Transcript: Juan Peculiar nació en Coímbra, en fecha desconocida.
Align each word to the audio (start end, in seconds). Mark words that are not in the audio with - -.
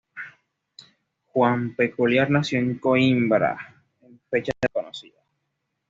Juan 1.27 1.75
Peculiar 1.75 2.31
nació 2.31 2.57
en 2.57 2.79
Coímbra, 2.79 3.83
en 4.01 4.19
fecha 4.31 4.51
desconocida. 4.59 5.21